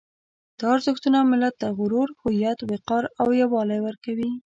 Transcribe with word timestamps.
دا 0.59 0.65
ارزښتونه 0.75 1.19
ملت 1.31 1.53
ته 1.61 1.67
غرور، 1.77 2.09
هویت، 2.21 2.59
وقار 2.71 3.03
او 3.21 3.27
یووالی 3.41 3.79
ورکوي. 3.83 4.29